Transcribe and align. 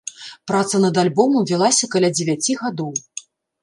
Праца 0.51 0.81
над 0.85 0.95
альбомам 1.03 1.47
вялася 1.53 1.93
каля 1.95 2.13
дзевяці 2.17 2.61
гадоў. 2.67 2.91